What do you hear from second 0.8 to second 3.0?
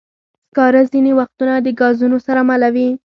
ځینې وختونه د ګازونو سره مله وي.